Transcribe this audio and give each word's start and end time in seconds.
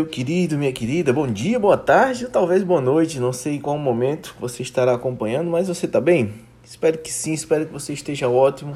meu 0.00 0.06
querido, 0.06 0.56
minha 0.56 0.72
querida, 0.72 1.12
bom 1.12 1.26
dia, 1.26 1.58
boa 1.58 1.76
tarde 1.76 2.24
ou 2.24 2.30
talvez 2.30 2.62
boa 2.62 2.80
noite, 2.80 3.20
não 3.20 3.34
sei 3.34 3.60
qual 3.60 3.76
momento 3.76 4.34
você 4.40 4.62
estará 4.62 4.94
acompanhando, 4.94 5.50
mas 5.50 5.68
você 5.68 5.84
está 5.84 6.00
bem? 6.00 6.32
Espero 6.64 6.96
que 6.96 7.12
sim, 7.12 7.34
espero 7.34 7.66
que 7.66 7.72
você 7.74 7.92
esteja 7.92 8.26
ótimo, 8.26 8.74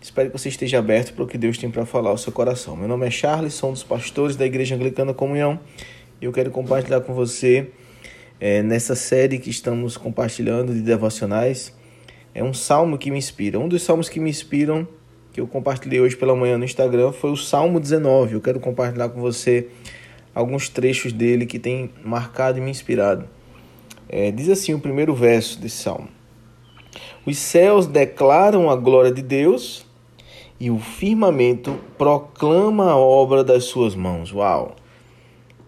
espero 0.00 0.28
que 0.28 0.36
você 0.36 0.48
esteja 0.48 0.80
aberto 0.80 1.14
para 1.14 1.22
o 1.22 1.26
que 1.28 1.38
Deus 1.38 1.56
tem 1.56 1.70
para 1.70 1.86
falar 1.86 2.10
ao 2.10 2.18
seu 2.18 2.32
coração. 2.32 2.74
Meu 2.74 2.88
nome 2.88 3.06
é 3.06 3.10
Charles, 3.12 3.54
sou 3.54 3.70
um 3.70 3.74
dos 3.74 3.84
pastores 3.84 4.34
da 4.34 4.44
Igreja 4.44 4.74
Anglicana 4.74 5.14
Comunhão 5.14 5.60
e 6.20 6.24
eu 6.24 6.32
quero 6.32 6.50
compartilhar 6.50 7.00
com 7.02 7.14
você 7.14 7.70
é, 8.40 8.60
nessa 8.60 8.96
série 8.96 9.38
que 9.38 9.50
estamos 9.50 9.96
compartilhando 9.96 10.74
de 10.74 10.80
devocionais. 10.80 11.72
É 12.34 12.42
um 12.42 12.52
salmo 12.52 12.98
que 12.98 13.08
me 13.08 13.18
inspira, 13.18 13.56
um 13.56 13.68
dos 13.68 13.82
salmos 13.82 14.08
que 14.08 14.18
me 14.18 14.30
inspiram 14.30 14.88
que 15.32 15.40
eu 15.40 15.46
compartilhei 15.46 16.00
hoje 16.00 16.16
pela 16.16 16.34
manhã 16.34 16.58
no 16.58 16.64
Instagram 16.64 17.12
foi 17.12 17.30
o 17.30 17.36
Salmo 17.36 17.78
19. 17.78 18.34
Eu 18.34 18.40
quero 18.40 18.58
compartilhar 18.58 19.10
com 19.10 19.20
você 19.20 19.68
alguns 20.36 20.68
trechos 20.68 21.14
dele 21.14 21.46
que 21.46 21.58
tem 21.58 21.90
marcado 22.04 22.58
e 22.58 22.60
me 22.60 22.70
inspirado. 22.70 23.26
É, 24.06 24.30
diz 24.30 24.50
assim 24.50 24.74
o 24.74 24.78
primeiro 24.78 25.14
verso 25.14 25.58
desse 25.58 25.78
salmo: 25.78 26.08
Os 27.24 27.38
céus 27.38 27.86
declaram 27.86 28.70
a 28.70 28.76
glória 28.76 29.10
de 29.10 29.22
Deus 29.22 29.86
e 30.60 30.70
o 30.70 30.78
firmamento 30.78 31.80
proclama 31.96 32.90
a 32.90 32.96
obra 32.96 33.42
das 33.42 33.64
suas 33.64 33.94
mãos. 33.94 34.30
Uau! 34.30 34.76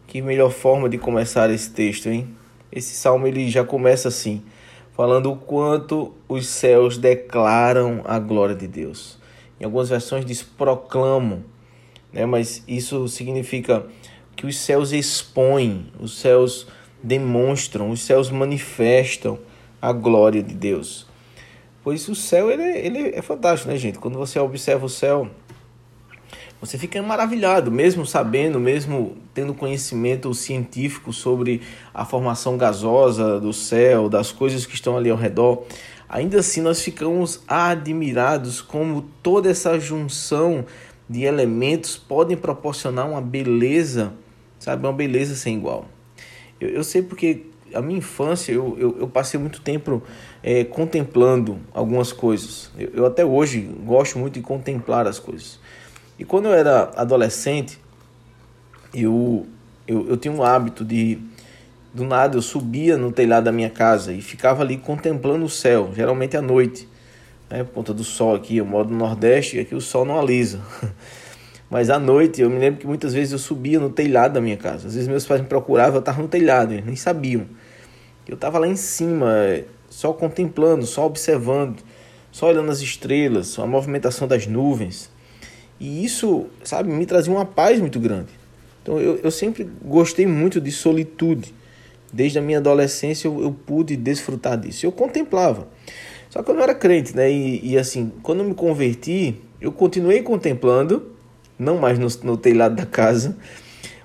Que 0.07 0.21
melhor 0.21 0.51
forma 0.51 0.87
de 0.87 0.99
começar 0.99 1.51
esse 1.51 1.71
texto, 1.71 2.09
hein? 2.09 2.29
Esse 2.71 2.95
salmo 2.95 3.27
ele 3.27 3.49
já 3.49 3.65
começa 3.65 4.09
assim, 4.09 4.43
falando 4.93 5.33
o 5.33 5.37
quanto 5.37 6.13
os 6.29 6.47
céus 6.47 6.99
declaram 6.99 8.03
a 8.05 8.19
glória 8.19 8.55
de 8.55 8.69
Deus. 8.69 9.19
Em 9.59 9.65
algumas 9.65 9.89
versões 9.89 10.27
diz 10.27 10.43
proclamam, 10.43 11.43
né? 12.13 12.27
mas 12.27 12.63
isso 12.69 13.09
significa 13.09 13.87
que 14.39 14.47
os 14.47 14.57
céus 14.57 14.93
expõem, 14.93 15.89
os 15.99 16.17
céus 16.17 16.69
demonstram, 17.03 17.91
os 17.91 18.01
céus 18.01 18.31
manifestam 18.31 19.37
a 19.83 19.93
glória 19.93 20.41
de 20.41 20.55
Deus. 20.55 21.09
Pois 21.83 22.09
o 22.09 22.15
céu 22.15 22.49
ele, 22.49 22.63
ele 22.63 23.17
é 23.17 23.21
fantástico, 23.21 23.69
né, 23.69 23.77
gente? 23.77 23.99
Quando 23.99 24.17
você 24.17 24.39
observa 24.39 24.87
o 24.87 24.89
céu, 24.89 25.29
você 26.61 26.79
fica 26.79 27.03
maravilhado, 27.03 27.73
mesmo 27.73 28.07
sabendo, 28.07 28.61
mesmo 28.61 29.17
tendo 29.35 29.53
conhecimento 29.53 30.33
científico 30.33 31.13
sobre 31.13 31.61
a 31.93 32.05
formação 32.05 32.57
gasosa 32.57 33.41
do 33.41 33.53
céu, 33.53 34.09
das 34.09 34.31
coisas 34.31 34.65
que 34.65 34.75
estão 34.75 34.97
ali 34.97 35.11
ao 35.11 35.17
redor. 35.17 35.65
Ainda 36.09 36.39
assim, 36.39 36.61
nós 36.61 36.81
ficamos 36.81 37.43
admirados 37.49 38.61
como 38.63 39.03
toda 39.21 39.51
essa 39.51 39.81
junção 39.81 40.65
de 41.11 41.25
elementos 41.25 41.97
podem 41.97 42.37
proporcionar 42.37 43.11
uma 43.11 43.21
beleza, 43.21 44.13
sabe, 44.59 44.87
uma 44.87 44.93
beleza 44.93 45.35
sem 45.35 45.57
igual. 45.57 45.87
Eu, 46.61 46.69
eu 46.71 46.85
sei 46.85 47.03
porque 47.03 47.47
a 47.75 47.81
minha 47.83 47.99
infância 47.99 48.53
eu, 48.53 48.77
eu, 48.79 48.97
eu 49.01 49.09
passei 49.09 49.39
muito 49.39 49.61
tempo 49.61 50.03
é, 50.43 50.65
contemplando 50.65 51.59
algumas 51.73 52.13
coisas. 52.13 52.71
Eu, 52.79 52.91
eu 52.95 53.07
até 53.07 53.25
hoje 53.25 53.61
gosto 53.85 54.19
muito 54.19 54.35
de 54.35 54.41
contemplar 54.41 55.07
as 55.07 55.19
coisas. 55.19 55.59
E 56.19 56.25
quando 56.25 56.47
eu 56.47 56.55
era 56.55 56.91
adolescente, 56.97 57.79
eu, 58.93 59.47
eu, 59.87 60.09
eu 60.09 60.17
tinha 60.17 60.33
um 60.33 60.43
hábito 60.43 60.85
de 60.85 61.19
do 61.93 62.05
nada 62.05 62.37
eu 62.37 62.43
subia 62.43 62.97
no 62.97 63.11
telhado 63.11 63.45
da 63.45 63.53
minha 63.53 63.71
casa 63.71 64.13
e 64.13 64.21
ficava 64.21 64.63
ali 64.63 64.77
contemplando 64.77 65.45
o 65.45 65.49
céu, 65.49 65.91
geralmente 65.95 66.37
à 66.37 66.43
noite, 66.43 66.87
né, 67.51 67.65
por 67.65 67.73
conta 67.73 67.95
do 67.95 68.05
sol 68.05 68.35
aqui. 68.35 68.59
Eu 68.59 68.67
moro 68.67 68.89
no 68.89 68.97
Nordeste 68.97 69.57
e 69.57 69.61
aqui 69.61 69.75
o 69.75 69.81
sol 69.81 70.05
não 70.05 70.19
alisa. 70.19 70.61
Mas 71.71 71.91
à 71.91 71.99
noite 71.99 72.41
eu 72.41 72.49
me 72.49 72.59
lembro 72.59 72.81
que 72.81 72.87
muitas 72.87 73.13
vezes 73.13 73.33
eu 73.33 73.39
subia 73.39 73.79
no 73.79 73.91
telhado 73.91 74.35
da 74.35 74.41
minha 74.41 74.57
casa. 74.57 74.89
Às 74.89 74.95
vezes 74.95 75.09
meus 75.09 75.27
pais 75.27 75.41
me 75.41 75.47
procuravam, 75.47 75.97
eu 75.97 76.01
estava 76.01 76.23
no 76.23 76.29
telhado, 76.29 76.73
eles 76.73 76.85
nem 76.85 76.97
sabiam. 76.97 77.47
Eu 78.27 78.35
estava 78.35 78.59
lá 78.59 78.67
em 78.67 78.77
cima, 78.77 79.29
só 79.89 80.13
contemplando, 80.13 80.87
só 80.87 81.07
observando, 81.07 81.83
só 82.31 82.49
olhando 82.49 82.71
as 82.71 82.81
estrelas, 82.81 83.59
a 83.59 83.67
movimentação 83.67 84.27
das 84.27 84.47
nuvens. 84.47 85.11
E 85.81 86.05
isso, 86.05 86.47
sabe, 86.65 86.91
me 86.91 87.07
trazia 87.07 87.33
uma 87.33 87.45
paz 87.45 87.81
muito 87.81 88.01
grande. 88.01 88.31
Então 88.83 88.99
eu, 88.99 89.17
eu 89.23 89.31
sempre 89.31 89.69
gostei 89.85 90.27
muito 90.27 90.61
de 90.61 90.73
solitude. 90.73 91.55
Desde 92.11 92.39
a 92.39 92.43
minha 92.43 92.59
adolescência 92.59 93.29
eu, 93.29 93.43
eu 93.43 93.53
pude 93.53 93.95
desfrutar 93.97 94.59
disso. 94.59 94.87
Eu 94.87 94.93
contemplava. 94.93 95.69
Só 96.31 96.43
que 96.43 96.51
eu 96.51 96.55
não 96.55 96.63
era 96.63 96.75
crente, 96.75 97.15
né? 97.15 97.31
E, 97.31 97.73
e 97.73 97.79
assim, 97.79 98.13
quando 98.23 98.41
eu 98.41 98.47
me 98.47 98.55
converti, 98.55 99.37
eu 99.61 99.73
continuei 99.73 100.23
contemplando, 100.23 101.18
não 101.59 101.79
mais 101.79 101.99
no, 101.99 102.09
no 102.23 102.37
telhado 102.37 102.77
da 102.77 102.87
casa, 102.87 103.37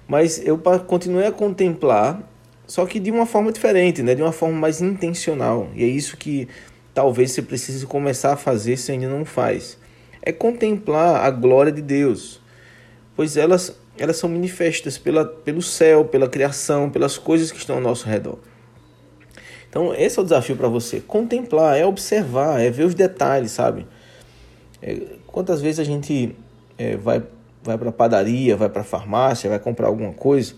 mas 0.07 0.41
eu 0.45 0.57
continuei 0.87 1.27
a 1.27 1.31
contemplar, 1.31 2.21
só 2.65 2.85
que 2.85 2.99
de 2.99 3.11
uma 3.11 3.25
forma 3.25 3.51
diferente, 3.51 4.01
né? 4.01 4.15
De 4.15 4.21
uma 4.21 4.31
forma 4.31 4.57
mais 4.57 4.81
intencional. 4.81 5.69
E 5.75 5.83
é 5.83 5.87
isso 5.87 6.17
que 6.17 6.47
talvez 6.93 7.31
você 7.31 7.41
precise 7.41 7.85
começar 7.85 8.33
a 8.33 8.37
fazer 8.37 8.77
se 8.77 8.91
ainda 8.91 9.07
não 9.07 9.25
faz. 9.25 9.77
É 10.21 10.31
contemplar 10.31 11.25
a 11.25 11.29
glória 11.29 11.71
de 11.71 11.81
Deus, 11.81 12.41
pois 13.15 13.37
elas 13.37 13.75
elas 13.97 14.17
são 14.17 14.29
manifestas 14.29 14.97
pela, 14.97 15.23
pelo 15.25 15.61
céu, 15.61 16.05
pela 16.05 16.27
criação, 16.27 16.89
pelas 16.89 17.17
coisas 17.17 17.51
que 17.51 17.59
estão 17.59 17.75
ao 17.75 17.81
nosso 17.81 18.07
redor. 18.07 18.39
Então, 19.69 19.93
esse 19.93 20.17
é 20.17 20.21
o 20.21 20.23
desafio 20.23 20.55
para 20.55 20.67
você: 20.67 20.99
contemplar, 20.99 21.77
é 21.77 21.85
observar, 21.85 22.61
é 22.61 22.69
ver 22.69 22.85
os 22.85 22.95
detalhes, 22.95 23.51
sabe? 23.51 23.85
É, 24.81 24.99
quantas 25.27 25.61
vezes 25.61 25.79
a 25.79 25.83
gente 25.83 26.35
é, 26.77 26.95
vai, 26.95 27.23
vai 27.63 27.77
para 27.77 27.89
a 27.89 27.91
padaria, 27.91 28.55
vai 28.55 28.69
para 28.69 28.81
a 28.81 28.85
farmácia, 28.85 29.49
vai 29.49 29.59
comprar 29.59 29.87
alguma 29.87 30.13
coisa, 30.13 30.53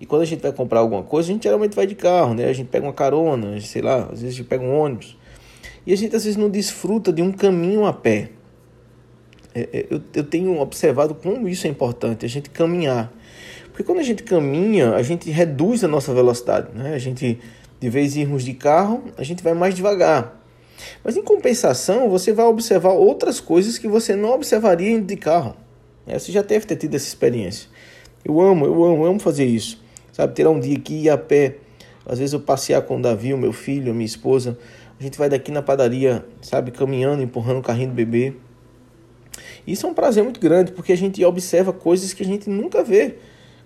e 0.00 0.06
quando 0.06 0.22
a 0.22 0.26
gente 0.26 0.42
vai 0.42 0.52
comprar 0.52 0.80
alguma 0.80 1.02
coisa, 1.02 1.30
a 1.30 1.32
gente 1.32 1.44
geralmente 1.44 1.74
vai 1.74 1.86
de 1.86 1.94
carro, 1.94 2.34
né? 2.34 2.44
A 2.44 2.52
gente 2.52 2.68
pega 2.68 2.84
uma 2.84 2.92
carona, 2.92 3.58
sei 3.60 3.80
lá, 3.80 4.04
às 4.04 4.20
vezes 4.20 4.34
a 4.34 4.36
gente 4.38 4.46
pega 4.46 4.62
um 4.62 4.78
ônibus, 4.78 5.16
e 5.86 5.92
a 5.92 5.96
gente 5.96 6.14
às 6.14 6.24
vezes 6.24 6.36
não 6.36 6.50
desfruta 6.50 7.12
de 7.12 7.22
um 7.22 7.32
caminho 7.32 7.86
a 7.86 7.92
pé. 7.92 8.30
É, 9.54 9.60
é, 9.72 9.86
eu, 9.88 10.02
eu 10.14 10.24
tenho 10.24 10.60
observado 10.60 11.14
como 11.14 11.48
isso 11.48 11.66
é 11.66 11.70
importante, 11.70 12.26
a 12.26 12.28
gente 12.28 12.50
caminhar. 12.50 13.10
Porque 13.76 13.84
quando 13.84 14.00
a 14.00 14.02
gente 14.02 14.22
caminha, 14.22 14.94
a 14.94 15.02
gente 15.02 15.30
reduz 15.30 15.84
a 15.84 15.88
nossa 15.88 16.12
velocidade. 16.14 16.68
Né? 16.74 16.94
A 16.94 16.98
gente, 16.98 17.38
de 17.78 17.90
vez 17.90 18.16
em 18.16 18.20
irmos 18.20 18.42
de 18.42 18.54
carro, 18.54 19.04
a 19.18 19.22
gente 19.22 19.42
vai 19.42 19.52
mais 19.52 19.74
devagar. 19.74 20.42
Mas 21.04 21.16
em 21.16 21.22
compensação, 21.22 22.08
você 22.08 22.32
vai 22.32 22.46
observar 22.46 22.92
outras 22.92 23.40
coisas 23.40 23.78
que 23.78 23.86
você 23.86 24.16
não 24.16 24.30
observaria 24.30 24.90
indo 24.90 25.06
de 25.06 25.16
carro. 25.16 25.56
É, 26.06 26.18
você 26.18 26.30
já 26.30 26.42
deve 26.42 26.66
ter 26.66 26.76
tido 26.76 26.94
essa 26.94 27.06
experiência. 27.06 27.68
Eu 28.24 28.40
amo, 28.40 28.64
eu 28.66 28.84
amo, 28.84 29.04
eu 29.04 29.10
amo 29.10 29.18
fazer 29.18 29.44
isso. 29.44 29.82
Sabe, 30.12 30.34
tirar 30.34 30.50
um 30.50 30.60
dia 30.60 30.76
aqui 30.76 30.94
e 30.94 31.02
ir 31.04 31.10
a 31.10 31.18
pé. 31.18 31.56
Às 32.06 32.18
vezes 32.18 32.32
eu 32.32 32.40
passear 32.40 32.82
com 32.82 32.98
o 32.98 33.02
Davi, 33.02 33.34
o 33.34 33.38
meu 33.38 33.52
filho, 33.52 33.90
a 33.90 33.94
minha 33.94 34.06
esposa. 34.06 34.56
A 34.98 35.02
gente 35.02 35.18
vai 35.18 35.28
daqui 35.28 35.50
na 35.50 35.60
padaria, 35.60 36.24
sabe, 36.40 36.70
caminhando, 36.70 37.22
empurrando 37.22 37.58
o 37.58 37.62
carrinho 37.62 37.88
do 37.88 37.94
bebê. 37.94 38.34
Isso 39.66 39.86
é 39.86 39.90
um 39.90 39.94
prazer 39.94 40.22
muito 40.22 40.40
grande, 40.40 40.72
porque 40.72 40.92
a 40.92 40.96
gente 40.96 41.22
observa 41.24 41.72
coisas 41.72 42.14
que 42.14 42.22
a 42.22 42.26
gente 42.26 42.48
nunca 42.48 42.84
vê 42.84 43.16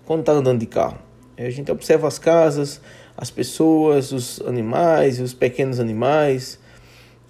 quando 0.05 0.21
está 0.21 0.33
andando 0.33 0.59
de 0.59 0.65
carro. 0.65 0.97
A 1.37 1.49
gente 1.49 1.71
observa 1.71 2.07
as 2.07 2.19
casas, 2.19 2.81
as 3.15 3.31
pessoas, 3.31 4.11
os 4.11 4.41
animais, 4.41 5.19
os 5.19 5.33
pequenos 5.33 5.79
animais, 5.79 6.59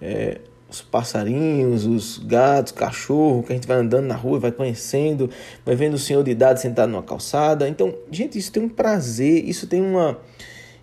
é, 0.02 0.40
os 0.72 0.82
passarinhos, 0.82 1.86
os 1.86 2.18
gatos, 2.18 2.72
cachorro, 2.72 3.44
que 3.44 3.52
a 3.52 3.56
gente 3.56 3.68
vai 3.68 3.78
andando 3.78 4.06
na 4.06 4.16
rua, 4.16 4.40
vai 4.40 4.52
conhecendo, 4.52 5.30
vai 5.66 5.76
vendo 5.76 5.96
o 5.96 6.00
senhor 6.00 6.24
de 6.24 6.32
idade 6.32 6.62
sentado 6.62 6.90
numa 6.90 7.04
calçada. 7.04 7.68
Então, 7.68 7.94
gente, 8.10 8.38
isso 8.38 8.52
tem 8.52 8.64
um 8.64 8.70
prazer, 8.70 9.48
isso 9.48 9.68
tem 9.68 9.82
uma. 9.82 10.18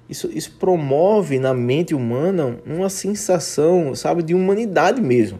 Isso, 0.08 0.31
isso 0.32 0.52
promove 0.58 1.38
na 1.38 1.52
mente 1.52 1.94
humana 1.94 2.58
uma 2.64 2.88
sensação, 2.88 3.94
sabe, 3.94 4.23
de 4.23 4.35
humanidade 4.35 5.02
mesmo 5.02 5.38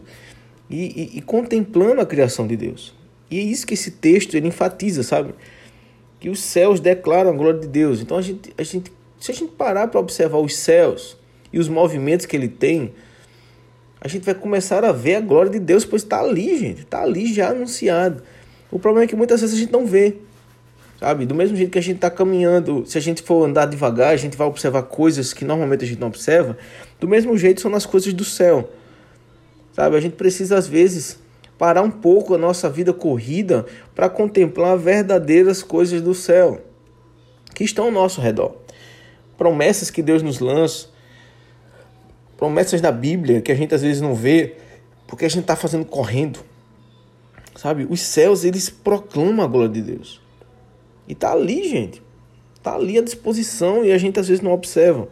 e, 0.69 1.11
e, 1.13 1.17
e 1.17 1.21
contemplando 1.21 2.01
a 2.01 2.05
criação 2.05 2.45
de 2.45 2.55
Deus. 2.55 2.93
E 3.31 3.39
é 3.39 3.41
isso 3.41 3.65
que 3.65 3.73
esse 3.73 3.91
texto 3.91 4.35
ele 4.35 4.47
enfatiza, 4.47 5.01
sabe? 5.01 5.33
Que 6.19 6.29
os 6.29 6.39
céus 6.39 6.79
declaram 6.79 7.31
a 7.31 7.33
glória 7.33 7.59
de 7.59 7.67
Deus. 7.67 8.01
Então 8.01 8.17
a 8.17 8.21
gente, 8.21 8.53
a 8.57 8.63
gente 8.63 8.91
se 9.19 9.31
a 9.31 9.33
gente 9.33 9.51
parar 9.51 9.87
para 9.87 9.99
observar 9.99 10.37
os 10.37 10.55
céus 10.55 11.17
e 11.51 11.59
os 11.59 11.67
movimentos 11.67 12.25
que 12.25 12.35
ele 12.35 12.47
tem, 12.47 12.93
a 14.01 14.07
gente 14.07 14.25
vai 14.25 14.33
começar 14.33 14.83
a 14.85 14.91
ver 14.91 15.15
a 15.15 15.21
glória 15.21 15.51
de 15.51 15.59
Deus, 15.59 15.83
pois 15.83 16.03
está 16.03 16.21
ali, 16.21 16.57
gente, 16.57 16.81
está 16.81 17.01
ali 17.01 17.33
já 17.33 17.49
anunciado. 17.49 18.23
O 18.71 18.79
problema 18.79 19.05
é 19.05 19.07
que 19.07 19.15
muitas 19.15 19.41
vezes 19.41 19.55
a 19.55 19.59
gente 19.59 19.71
não 19.71 19.85
vê, 19.85 20.17
sabe? 20.99 21.25
Do 21.25 21.35
mesmo 21.35 21.57
jeito 21.57 21.71
que 21.71 21.79
a 21.79 21.81
gente 21.81 21.97
está 21.97 22.09
caminhando, 22.09 22.85
se 22.85 22.97
a 22.97 23.01
gente 23.01 23.21
for 23.21 23.45
andar 23.45 23.65
devagar, 23.65 24.13
a 24.13 24.17
gente 24.17 24.37
vai 24.37 24.47
observar 24.47 24.83
coisas 24.83 25.33
que 25.33 25.43
normalmente 25.43 25.83
a 25.83 25.87
gente 25.87 25.99
não 25.99 26.07
observa. 26.07 26.57
Do 26.99 27.07
mesmo 27.07 27.37
jeito 27.37 27.61
são 27.61 27.71
nas 27.71 27.85
coisas 27.85 28.13
do 28.13 28.23
céu. 28.23 28.69
Sabe, 29.73 29.95
a 29.97 29.99
gente 29.99 30.15
precisa 30.15 30.57
às 30.57 30.67
vezes 30.67 31.19
parar 31.57 31.81
um 31.81 31.91
pouco 31.91 32.33
a 32.33 32.37
nossa 32.37 32.69
vida 32.69 32.93
corrida 32.93 33.65
para 33.93 34.09
contemplar 34.09 34.77
verdadeiras 34.77 35.61
coisas 35.61 36.01
do 36.01 36.13
céu 36.13 36.61
que 37.53 37.65
estão 37.65 37.85
ao 37.85 37.91
nosso 37.91 38.21
redor. 38.21 38.55
Promessas 39.37 39.89
que 39.89 40.01
Deus 40.01 40.23
nos 40.23 40.39
lança, 40.39 40.87
promessas 42.39 42.79
da 42.79 42.89
Bíblia 42.89 43.41
que 43.41 43.51
a 43.51 43.55
gente 43.55 43.75
às 43.75 43.81
vezes 43.81 44.01
não 44.01 44.15
vê 44.15 44.55
porque 45.05 45.25
a 45.25 45.29
gente 45.29 45.41
está 45.41 45.57
fazendo 45.57 45.83
correndo. 45.83 46.39
Sabe, 47.53 47.85
os 47.89 47.99
céus 47.99 48.45
eles 48.45 48.69
proclamam 48.69 49.43
a 49.43 49.47
glória 49.47 49.67
de 49.67 49.81
Deus. 49.81 50.21
E 51.05 51.13
tá 51.13 51.33
ali, 51.33 51.67
gente. 51.67 52.01
Está 52.55 52.75
ali 52.75 52.97
à 52.97 53.01
disposição 53.01 53.83
e 53.83 53.91
a 53.91 53.97
gente 53.97 54.17
às 54.17 54.29
vezes 54.29 54.41
não 54.41 54.53
observa. 54.53 55.09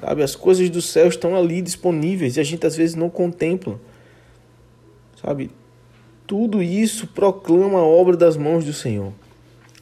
Sabe? 0.00 0.22
As 0.22 0.34
coisas 0.34 0.70
do 0.70 0.80
céu 0.80 1.08
estão 1.08 1.36
ali 1.36 1.60
disponíveis 1.60 2.38
e 2.38 2.40
a 2.40 2.44
gente 2.44 2.66
às 2.66 2.74
vezes 2.74 2.94
não 2.94 3.10
contempla. 3.10 3.78
Sabe? 5.22 5.50
Tudo 6.26 6.62
isso 6.62 7.08
proclama 7.08 7.80
a 7.80 7.84
obra 7.84 8.16
das 8.16 8.38
mãos 8.38 8.64
do 8.64 8.72
Senhor. 8.72 9.12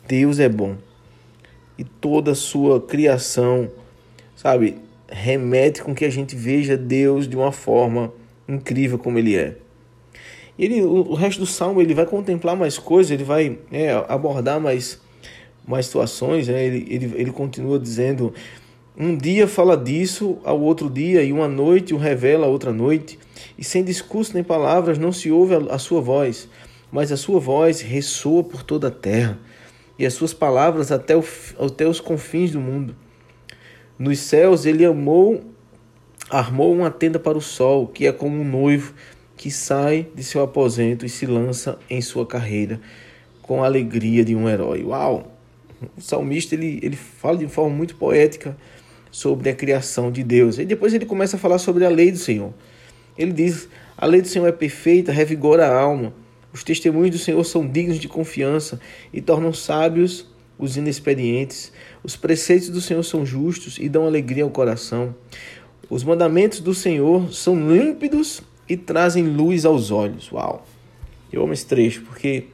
Deus 0.08 0.40
é 0.40 0.48
bom. 0.48 0.76
E 1.78 1.84
toda 1.84 2.32
a 2.32 2.34
sua 2.34 2.80
criação, 2.80 3.70
sabe, 4.34 4.89
remete 5.10 5.82
com 5.82 5.94
que 5.94 6.04
a 6.04 6.10
gente 6.10 6.36
veja 6.36 6.76
Deus 6.76 7.28
de 7.28 7.36
uma 7.36 7.52
forma 7.52 8.12
incrível 8.48 8.98
como 8.98 9.18
ele 9.18 9.36
é. 9.36 9.56
Ele, 10.58 10.82
o, 10.82 11.14
resto 11.14 11.40
do 11.40 11.46
salmo 11.46 11.80
ele 11.80 11.94
vai 11.94 12.04
contemplar 12.04 12.54
mais 12.54 12.78
coisas, 12.78 13.10
ele 13.10 13.24
vai 13.24 13.58
é, 13.72 13.92
abordar 14.08 14.60
mais, 14.60 15.00
mais 15.66 15.86
situações. 15.86 16.48
Né? 16.48 16.66
Ele, 16.66 16.86
ele, 16.90 17.12
ele 17.16 17.32
continua 17.32 17.78
dizendo: 17.78 18.34
um 18.96 19.16
dia 19.16 19.48
fala 19.48 19.74
disso 19.76 20.38
ao 20.44 20.60
outro 20.60 20.90
dia, 20.90 21.22
e 21.22 21.32
uma 21.32 21.48
noite 21.48 21.94
o 21.94 21.96
revela 21.96 22.46
a 22.46 22.48
outra 22.48 22.72
noite. 22.72 23.18
E 23.56 23.64
sem 23.64 23.82
discurso 23.82 24.34
nem 24.34 24.44
palavras 24.44 24.98
não 24.98 25.12
se 25.12 25.30
ouve 25.30 25.54
a, 25.54 25.74
a 25.74 25.78
sua 25.78 26.02
voz, 26.02 26.46
mas 26.92 27.10
a 27.10 27.16
sua 27.16 27.40
voz 27.40 27.80
ressoa 27.80 28.44
por 28.44 28.62
toda 28.62 28.88
a 28.88 28.90
terra, 28.90 29.38
e 29.98 30.04
as 30.04 30.12
suas 30.12 30.34
palavras 30.34 30.92
até, 30.92 31.16
o, 31.16 31.24
até 31.58 31.86
os 31.86 32.00
confins 32.00 32.50
do 32.50 32.60
mundo. 32.60 32.94
Nos 34.00 34.18
céus 34.20 34.64
ele 34.64 34.82
amou, 34.82 35.44
armou 36.30 36.74
uma 36.74 36.90
tenda 36.90 37.18
para 37.18 37.36
o 37.36 37.40
sol, 37.42 37.86
que 37.86 38.06
é 38.06 38.12
como 38.12 38.40
um 38.40 38.44
noivo 38.44 38.94
que 39.36 39.50
sai 39.50 40.06
de 40.14 40.24
seu 40.24 40.42
aposento 40.42 41.04
e 41.04 41.08
se 41.10 41.26
lança 41.26 41.78
em 41.90 42.00
sua 42.00 42.24
carreira 42.24 42.80
com 43.42 43.62
a 43.62 43.66
alegria 43.66 44.24
de 44.24 44.34
um 44.34 44.48
herói. 44.48 44.82
Uau! 44.84 45.30
O 45.98 46.00
salmista 46.00 46.54
ele, 46.54 46.80
ele 46.82 46.96
fala 46.96 47.36
de 47.36 47.46
forma 47.46 47.76
muito 47.76 47.94
poética 47.94 48.56
sobre 49.10 49.50
a 49.50 49.54
criação 49.54 50.10
de 50.10 50.22
Deus. 50.22 50.58
E 50.58 50.64
depois 50.64 50.94
ele 50.94 51.04
começa 51.04 51.36
a 51.36 51.38
falar 51.38 51.58
sobre 51.58 51.84
a 51.84 51.90
lei 51.90 52.10
do 52.10 52.16
Senhor. 52.16 52.54
Ele 53.18 53.32
diz: 53.32 53.68
A 53.98 54.06
lei 54.06 54.22
do 54.22 54.28
Senhor 54.28 54.46
é 54.46 54.52
perfeita, 54.52 55.12
revigora 55.12 55.66
a 55.66 55.78
alma. 55.78 56.14
Os 56.54 56.64
testemunhos 56.64 57.10
do 57.10 57.18
Senhor 57.18 57.44
são 57.44 57.68
dignos 57.68 57.98
de 57.98 58.08
confiança 58.08 58.80
e 59.12 59.20
tornam 59.20 59.52
sábios 59.52 60.26
os 60.60 60.76
inexperientes. 60.76 61.72
Os 62.04 62.16
preceitos 62.16 62.68
do 62.68 62.80
Senhor 62.80 63.02
são 63.02 63.24
justos 63.24 63.78
e 63.78 63.88
dão 63.88 64.06
alegria 64.06 64.44
ao 64.44 64.50
coração. 64.50 65.14
Os 65.88 66.04
mandamentos 66.04 66.60
do 66.60 66.74
Senhor 66.74 67.32
são 67.32 67.68
límpidos 67.68 68.42
e 68.68 68.76
trazem 68.76 69.24
luz 69.24 69.64
aos 69.64 69.90
olhos. 69.90 70.30
Uau! 70.30 70.64
Eu 71.32 71.42
amo 71.42 71.52
esse 71.52 71.66
trecho 71.66 72.02
porque 72.02 72.46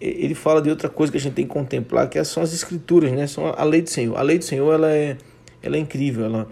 ele 0.00 0.34
fala 0.34 0.60
de 0.60 0.68
outra 0.68 0.88
coisa 0.88 1.10
que 1.10 1.18
a 1.18 1.20
gente 1.20 1.34
tem 1.34 1.46
que 1.46 1.52
contemplar, 1.52 2.08
que 2.08 2.22
são 2.24 2.42
as 2.42 2.52
escrituras, 2.52 3.12
né? 3.12 3.26
São 3.26 3.46
a 3.46 3.64
lei 3.64 3.82
do 3.82 3.90
Senhor. 3.90 4.16
A 4.16 4.22
lei 4.22 4.38
do 4.38 4.44
Senhor 4.44 4.72
ela 4.72 4.90
é, 4.90 5.16
ela 5.62 5.76
é 5.76 5.78
incrível, 5.78 6.24
ela, 6.24 6.48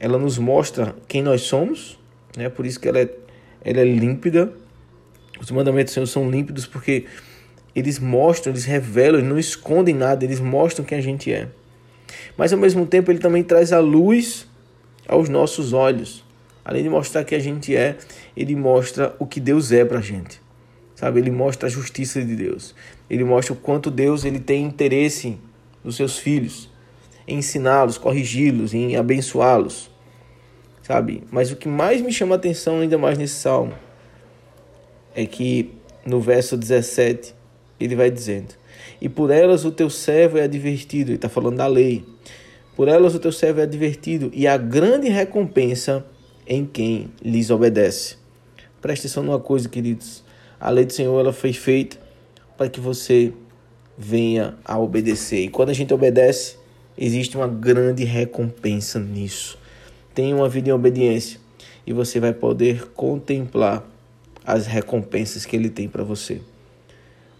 ela 0.00 0.18
nos 0.18 0.38
mostra 0.38 0.94
quem 1.06 1.22
nós 1.22 1.42
somos, 1.42 1.98
né? 2.36 2.48
Por 2.48 2.64
isso 2.64 2.80
que 2.80 2.88
ela 2.88 2.98
é, 2.98 3.10
ela 3.62 3.80
é 3.80 3.84
límpida. 3.84 4.52
Os 5.40 5.50
mandamentos 5.50 5.92
do 5.92 5.94
Senhor 5.94 6.06
são 6.06 6.30
límpidos 6.30 6.66
porque 6.66 7.04
eles 7.74 7.98
mostram, 7.98 8.52
eles 8.52 8.64
revelam, 8.64 9.18
eles 9.18 9.28
não 9.28 9.38
escondem 9.38 9.94
nada, 9.94 10.24
eles 10.24 10.40
mostram 10.40 10.84
quem 10.84 10.98
a 10.98 11.02
gente 11.02 11.32
é. 11.32 11.48
Mas 12.36 12.52
ao 12.52 12.58
mesmo 12.58 12.86
tempo 12.86 13.10
ele 13.10 13.18
também 13.18 13.42
traz 13.42 13.72
a 13.72 13.80
luz 13.80 14.46
aos 15.08 15.28
nossos 15.28 15.72
olhos. 15.72 16.24
Além 16.64 16.82
de 16.82 16.88
mostrar 16.88 17.24
que 17.24 17.34
a 17.34 17.38
gente 17.38 17.76
é, 17.76 17.96
ele 18.36 18.56
mostra 18.56 19.14
o 19.18 19.26
que 19.26 19.38
Deus 19.38 19.72
é 19.72 19.84
para 19.84 19.98
a 19.98 20.02
gente. 20.02 20.40
Sabe? 20.94 21.20
Ele 21.20 21.30
mostra 21.30 21.66
a 21.66 21.70
justiça 21.70 22.22
de 22.22 22.34
Deus. 22.34 22.74
Ele 23.10 23.24
mostra 23.24 23.52
o 23.52 23.56
quanto 23.56 23.90
Deus 23.90 24.24
ele 24.24 24.40
tem 24.40 24.64
interesse 24.64 25.36
nos 25.82 25.96
seus 25.96 26.18
filhos, 26.18 26.70
em 27.26 27.38
ensiná-los, 27.38 27.98
corrigi-los, 27.98 28.72
em 28.72 28.96
abençoá-los. 28.96 29.90
Sabe? 30.82 31.22
Mas 31.30 31.50
o 31.50 31.56
que 31.56 31.68
mais 31.68 32.00
me 32.00 32.12
chama 32.12 32.34
a 32.34 32.38
atenção 32.38 32.80
ainda 32.80 32.96
mais 32.96 33.18
nesse 33.18 33.34
salmo 33.34 33.74
é 35.14 35.26
que 35.26 35.72
no 36.06 36.20
verso 36.20 36.56
17 36.56 37.34
ele 37.84 37.96
vai 37.96 38.10
dizendo: 38.10 38.54
E 39.00 39.08
por 39.08 39.30
elas 39.30 39.64
o 39.64 39.70
teu 39.70 39.90
servo 39.90 40.38
é 40.38 40.42
advertido, 40.42 41.10
ele 41.10 41.16
está 41.16 41.28
falando 41.28 41.56
da 41.56 41.66
lei. 41.66 42.04
Por 42.76 42.88
elas 42.88 43.14
o 43.14 43.18
teu 43.18 43.30
servo 43.30 43.60
é 43.60 43.62
advertido, 43.62 44.30
e 44.34 44.46
a 44.46 44.56
grande 44.56 45.08
recompensa 45.08 46.04
em 46.46 46.66
quem 46.66 47.10
lhes 47.22 47.50
obedece. 47.50 48.16
Preste 48.80 49.06
atenção 49.06 49.22
numa 49.22 49.38
coisa, 49.38 49.68
queridos. 49.68 50.24
A 50.60 50.70
lei 50.70 50.84
do 50.84 50.92
Senhor 50.92 51.18
ela 51.18 51.32
foi 51.32 51.52
feita 51.52 51.96
para 52.56 52.68
que 52.68 52.80
você 52.80 53.32
venha 53.96 54.56
a 54.64 54.78
obedecer. 54.78 55.44
E 55.44 55.48
quando 55.48 55.70
a 55.70 55.72
gente 55.72 55.94
obedece, 55.94 56.56
existe 56.96 57.36
uma 57.36 57.48
grande 57.48 58.04
recompensa 58.04 58.98
nisso. 58.98 59.58
Tenha 60.14 60.34
uma 60.34 60.48
vida 60.48 60.68
em 60.68 60.72
obediência 60.72 61.40
e 61.86 61.92
você 61.92 62.20
vai 62.20 62.32
poder 62.32 62.88
contemplar 62.92 63.84
as 64.44 64.66
recompensas 64.66 65.46
que 65.46 65.56
ele 65.56 65.70
tem 65.70 65.88
para 65.88 66.04
você. 66.04 66.40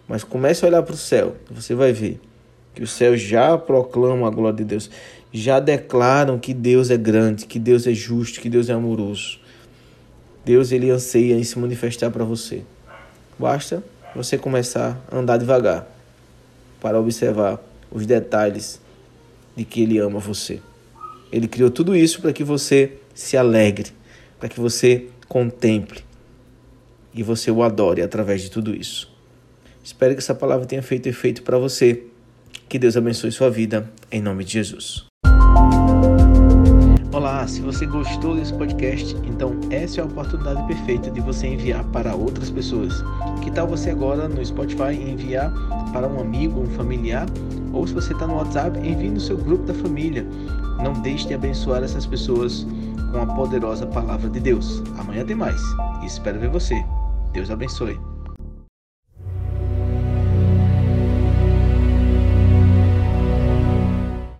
Mas 0.06 0.22
comece 0.22 0.64
a 0.64 0.68
olhar 0.68 0.82
para 0.82 0.94
o 0.94 0.98
céu, 0.98 1.36
você 1.50 1.74
vai 1.74 1.92
ver 1.92 2.20
que 2.74 2.82
o 2.82 2.86
céu 2.86 3.16
já 3.16 3.56
proclama 3.56 4.26
a 4.26 4.30
glória 4.30 4.58
de 4.58 4.64
Deus, 4.64 4.90
já 5.32 5.60
declaram 5.60 6.38
que 6.38 6.52
Deus 6.52 6.90
é 6.90 6.96
grande, 6.96 7.46
que 7.46 7.58
Deus 7.58 7.86
é 7.86 7.94
justo, 7.94 8.40
que 8.40 8.50
Deus 8.50 8.68
é 8.68 8.72
amoroso. 8.72 9.38
Deus 10.44 10.72
ele 10.72 10.90
anseia 10.90 11.34
em 11.34 11.44
se 11.44 11.58
manifestar 11.58 12.10
para 12.10 12.24
você. 12.24 12.62
Basta 13.38 13.82
você 14.14 14.36
começar 14.36 15.00
a 15.10 15.16
andar 15.16 15.38
devagar 15.38 15.88
para 16.80 17.00
observar 17.00 17.60
os 17.90 18.04
detalhes 18.04 18.80
de 19.56 19.64
que 19.64 19.82
ele 19.82 19.98
ama 19.98 20.18
você. 20.18 20.60
Ele 21.32 21.48
criou 21.48 21.70
tudo 21.70 21.96
isso 21.96 22.20
para 22.20 22.32
que 22.32 22.44
você 22.44 22.92
se 23.14 23.36
alegre, 23.36 23.90
para 24.38 24.48
que 24.48 24.60
você 24.60 25.06
contemple 25.28 26.00
e 27.14 27.22
você 27.22 27.50
o 27.50 27.62
adore 27.62 28.02
através 28.02 28.42
de 28.42 28.50
tudo 28.50 28.74
isso. 28.74 29.13
Espero 29.84 30.14
que 30.14 30.20
essa 30.20 30.34
palavra 30.34 30.64
tenha 30.64 30.82
feito 30.82 31.10
efeito 31.10 31.42
para 31.42 31.58
você. 31.58 32.04
Que 32.70 32.78
Deus 32.78 32.96
abençoe 32.96 33.30
sua 33.30 33.50
vida, 33.50 33.92
em 34.10 34.22
nome 34.22 34.42
de 34.42 34.54
Jesus. 34.54 35.04
Olá, 37.12 37.46
se 37.46 37.60
você 37.60 37.84
gostou 37.84 38.34
desse 38.34 38.54
podcast, 38.54 39.14
então 39.24 39.60
essa 39.70 40.00
é 40.00 40.02
a 40.02 40.06
oportunidade 40.06 40.66
perfeita 40.66 41.10
de 41.10 41.20
você 41.20 41.48
enviar 41.48 41.84
para 41.92 42.14
outras 42.14 42.48
pessoas. 42.48 42.94
Que 43.42 43.50
tal 43.50 43.68
você 43.68 43.90
agora 43.90 44.26
no 44.26 44.44
Spotify 44.44 44.94
enviar 44.94 45.52
para 45.92 46.08
um 46.08 46.18
amigo, 46.18 46.60
um 46.60 46.70
familiar? 46.70 47.26
Ou 47.74 47.86
se 47.86 47.92
você 47.92 48.14
está 48.14 48.26
no 48.26 48.36
WhatsApp, 48.36 48.78
envie 48.78 49.10
no 49.10 49.20
seu 49.20 49.36
grupo 49.36 49.64
da 49.64 49.74
família. 49.74 50.26
Não 50.82 50.94
deixe 50.94 51.28
de 51.28 51.34
abençoar 51.34 51.84
essas 51.84 52.06
pessoas 52.06 52.66
com 53.12 53.20
a 53.20 53.26
poderosa 53.26 53.86
palavra 53.86 54.30
de 54.30 54.40
Deus. 54.40 54.82
Amanhã 54.96 55.26
tem 55.26 55.36
mais 55.36 55.60
espero 56.06 56.38
ver 56.38 56.48
você. 56.48 56.74
Deus 57.32 57.50
abençoe. 57.50 58.13